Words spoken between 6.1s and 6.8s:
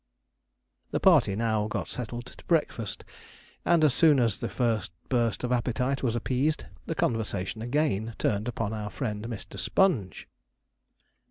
appeased,